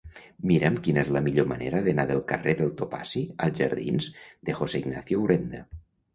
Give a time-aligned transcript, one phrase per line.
[0.51, 4.09] Mira'm quina és la millor manera d'anar del carrer del Topazi als jardins
[4.51, 5.65] de José Ignacio Urenda.